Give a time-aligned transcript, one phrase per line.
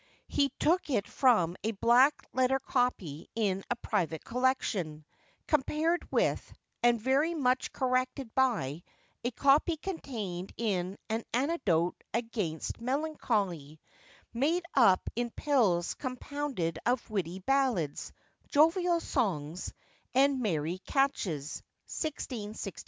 [0.27, 5.05] He took it from a black letter copy in a private collection,
[5.47, 8.81] compared with, and very much corrected by,
[9.23, 13.79] a copy contained in An Antidote against Melancholy,
[14.33, 18.11] made up in pills compounded of witty Ballads,
[18.49, 19.71] jovial Songs,
[20.15, 22.73] and merry Catches, 1661.